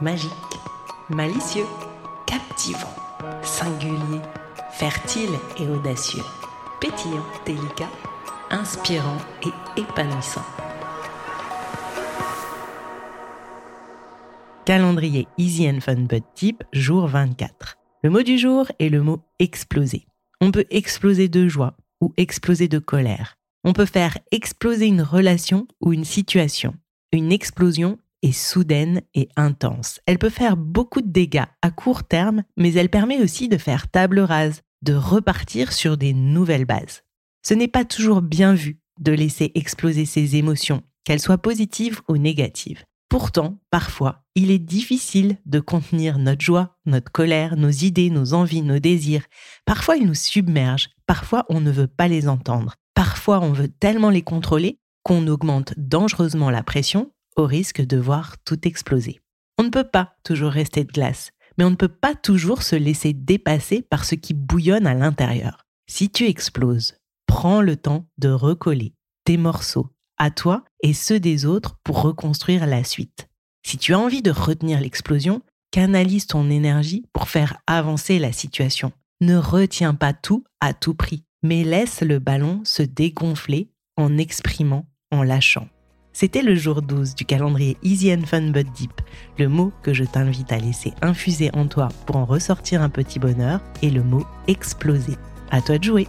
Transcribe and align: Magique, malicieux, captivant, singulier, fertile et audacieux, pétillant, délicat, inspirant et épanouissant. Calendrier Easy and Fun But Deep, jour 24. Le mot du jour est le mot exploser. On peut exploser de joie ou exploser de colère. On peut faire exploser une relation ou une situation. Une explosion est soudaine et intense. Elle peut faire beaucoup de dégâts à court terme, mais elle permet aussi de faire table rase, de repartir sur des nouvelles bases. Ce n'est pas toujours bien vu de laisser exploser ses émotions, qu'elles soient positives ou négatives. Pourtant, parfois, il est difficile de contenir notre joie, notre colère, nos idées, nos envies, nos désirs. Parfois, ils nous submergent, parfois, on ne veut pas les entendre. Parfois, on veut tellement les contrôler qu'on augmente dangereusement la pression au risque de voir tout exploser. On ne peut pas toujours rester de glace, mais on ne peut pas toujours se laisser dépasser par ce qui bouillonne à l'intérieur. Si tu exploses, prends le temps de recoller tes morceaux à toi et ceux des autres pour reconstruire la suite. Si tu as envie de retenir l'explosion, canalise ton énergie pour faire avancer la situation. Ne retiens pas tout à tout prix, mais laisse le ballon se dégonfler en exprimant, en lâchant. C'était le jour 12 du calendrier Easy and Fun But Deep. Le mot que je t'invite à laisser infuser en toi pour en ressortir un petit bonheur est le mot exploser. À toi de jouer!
Magique, 0.00 0.30
malicieux, 1.10 1.66
captivant, 2.26 2.94
singulier, 3.42 4.20
fertile 4.72 5.30
et 5.58 5.66
audacieux, 5.68 6.22
pétillant, 6.80 7.24
délicat, 7.44 7.90
inspirant 8.50 9.18
et 9.44 9.80
épanouissant. 9.80 10.44
Calendrier 14.64 15.26
Easy 15.38 15.68
and 15.68 15.80
Fun 15.80 16.06
But 16.08 16.24
Deep, 16.36 16.62
jour 16.72 17.08
24. 17.08 17.78
Le 18.04 18.10
mot 18.10 18.22
du 18.22 18.38
jour 18.38 18.66
est 18.78 18.88
le 18.88 19.02
mot 19.02 19.20
exploser. 19.38 20.06
On 20.40 20.50
peut 20.50 20.66
exploser 20.70 21.28
de 21.28 21.48
joie 21.48 21.76
ou 22.00 22.12
exploser 22.16 22.68
de 22.68 22.78
colère. 22.78 23.36
On 23.64 23.72
peut 23.72 23.86
faire 23.86 24.18
exploser 24.30 24.86
une 24.86 25.02
relation 25.02 25.66
ou 25.80 25.92
une 25.92 26.04
situation. 26.04 26.74
Une 27.12 27.32
explosion 27.32 27.98
est 28.22 28.32
soudaine 28.32 29.02
et 29.14 29.28
intense. 29.36 30.00
Elle 30.06 30.18
peut 30.18 30.30
faire 30.30 30.56
beaucoup 30.56 31.00
de 31.00 31.10
dégâts 31.10 31.44
à 31.60 31.70
court 31.70 32.04
terme, 32.04 32.42
mais 32.56 32.72
elle 32.74 32.88
permet 32.88 33.20
aussi 33.20 33.48
de 33.48 33.58
faire 33.58 33.88
table 33.88 34.20
rase, 34.20 34.62
de 34.82 34.94
repartir 34.94 35.72
sur 35.72 35.96
des 35.96 36.14
nouvelles 36.14 36.64
bases. 36.64 37.02
Ce 37.42 37.54
n'est 37.54 37.68
pas 37.68 37.84
toujours 37.84 38.22
bien 38.22 38.54
vu 38.54 38.78
de 39.00 39.12
laisser 39.12 39.52
exploser 39.54 40.04
ses 40.04 40.36
émotions, 40.36 40.82
qu'elles 41.04 41.20
soient 41.20 41.38
positives 41.38 42.00
ou 42.08 42.16
négatives. 42.16 42.84
Pourtant, 43.08 43.58
parfois, 43.70 44.24
il 44.34 44.50
est 44.50 44.58
difficile 44.58 45.36
de 45.44 45.60
contenir 45.60 46.18
notre 46.18 46.40
joie, 46.40 46.78
notre 46.86 47.12
colère, 47.12 47.56
nos 47.56 47.68
idées, 47.68 48.08
nos 48.08 48.32
envies, 48.32 48.62
nos 48.62 48.78
désirs. 48.78 49.26
Parfois, 49.66 49.96
ils 49.96 50.06
nous 50.06 50.14
submergent, 50.14 50.88
parfois, 51.06 51.44
on 51.50 51.60
ne 51.60 51.70
veut 51.70 51.88
pas 51.88 52.08
les 52.08 52.26
entendre. 52.26 52.76
Parfois, 52.94 53.40
on 53.40 53.52
veut 53.52 53.68
tellement 53.68 54.08
les 54.08 54.22
contrôler 54.22 54.78
qu'on 55.02 55.26
augmente 55.26 55.74
dangereusement 55.76 56.48
la 56.48 56.62
pression 56.62 57.11
au 57.36 57.46
risque 57.46 57.80
de 57.80 57.96
voir 57.96 58.36
tout 58.44 58.66
exploser. 58.66 59.20
On 59.58 59.64
ne 59.64 59.70
peut 59.70 59.88
pas 59.88 60.14
toujours 60.24 60.50
rester 60.50 60.84
de 60.84 60.92
glace, 60.92 61.30
mais 61.56 61.64
on 61.64 61.70
ne 61.70 61.76
peut 61.76 61.88
pas 61.88 62.14
toujours 62.14 62.62
se 62.62 62.76
laisser 62.76 63.12
dépasser 63.12 63.82
par 63.82 64.04
ce 64.04 64.14
qui 64.14 64.34
bouillonne 64.34 64.86
à 64.86 64.94
l'intérieur. 64.94 65.66
Si 65.88 66.10
tu 66.10 66.26
exploses, 66.26 66.94
prends 67.26 67.60
le 67.60 67.76
temps 67.76 68.06
de 68.18 68.30
recoller 68.30 68.94
tes 69.24 69.36
morceaux 69.36 69.88
à 70.18 70.30
toi 70.30 70.64
et 70.82 70.94
ceux 70.94 71.20
des 71.20 71.46
autres 71.46 71.76
pour 71.84 72.02
reconstruire 72.02 72.66
la 72.66 72.84
suite. 72.84 73.28
Si 73.64 73.78
tu 73.78 73.94
as 73.94 73.98
envie 73.98 74.22
de 74.22 74.30
retenir 74.30 74.80
l'explosion, 74.80 75.42
canalise 75.70 76.26
ton 76.26 76.50
énergie 76.50 77.04
pour 77.12 77.28
faire 77.28 77.58
avancer 77.66 78.18
la 78.18 78.32
situation. 78.32 78.92
Ne 79.20 79.36
retiens 79.36 79.94
pas 79.94 80.12
tout 80.12 80.44
à 80.60 80.74
tout 80.74 80.94
prix, 80.94 81.24
mais 81.42 81.64
laisse 81.64 82.02
le 82.02 82.18
ballon 82.18 82.60
se 82.64 82.82
dégonfler 82.82 83.70
en 83.96 84.18
exprimant, 84.18 84.86
en 85.10 85.22
lâchant. 85.22 85.68
C'était 86.12 86.42
le 86.42 86.54
jour 86.54 86.82
12 86.82 87.14
du 87.14 87.24
calendrier 87.24 87.76
Easy 87.82 88.12
and 88.12 88.26
Fun 88.26 88.50
But 88.50 88.68
Deep. 88.76 88.92
Le 89.38 89.48
mot 89.48 89.72
que 89.82 89.94
je 89.94 90.04
t'invite 90.04 90.52
à 90.52 90.58
laisser 90.58 90.92
infuser 91.00 91.50
en 91.54 91.66
toi 91.66 91.88
pour 92.06 92.16
en 92.16 92.24
ressortir 92.24 92.82
un 92.82 92.90
petit 92.90 93.18
bonheur 93.18 93.60
est 93.82 93.90
le 93.90 94.02
mot 94.02 94.24
exploser. 94.46 95.16
À 95.50 95.62
toi 95.62 95.78
de 95.78 95.84
jouer! 95.84 96.06